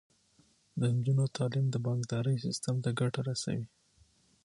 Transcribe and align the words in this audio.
د 0.79 0.81
نجونو 0.95 1.23
تعلیم 1.37 1.65
د 1.71 1.75
بانکدارۍ 1.85 2.35
سیستم 2.45 2.75
ته 2.83 2.89
ګټه 2.99 3.21
رسوي. 3.29 3.65